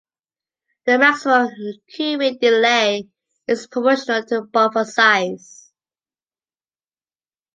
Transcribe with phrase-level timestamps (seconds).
[0.87, 1.49] The maximum
[1.95, 3.07] queuing delay
[3.47, 5.71] is proportional to buffer size.